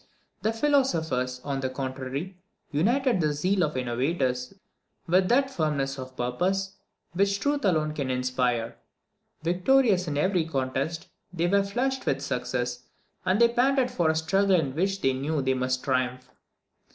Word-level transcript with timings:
The 0.41 0.51
philosophers, 0.51 1.39
on 1.43 1.59
the 1.59 1.69
contrary, 1.69 2.35
united 2.71 3.21
the 3.21 3.33
zeal 3.33 3.63
of 3.63 3.77
innovators 3.77 4.51
with 5.05 5.29
that 5.29 5.51
firmness 5.51 5.99
of 5.99 6.17
purpose 6.17 6.75
which 7.13 7.39
truth 7.39 7.63
alone 7.65 7.93
can 7.93 8.09
inspire. 8.09 8.77
Victorious 9.43 10.07
in 10.07 10.17
every 10.17 10.45
contest, 10.45 11.07
they 11.31 11.45
were 11.45 11.61
flushed 11.61 12.07
with 12.07 12.19
success, 12.21 12.87
and 13.25 13.39
they 13.39 13.49
panted 13.49 13.91
for 13.91 14.09
a 14.09 14.15
struggle 14.15 14.55
in 14.59 14.73
which 14.73 15.01
they 15.01 15.13
knew 15.13 15.39
they 15.39 15.53
must 15.53 15.83
triumph. 15.83 16.31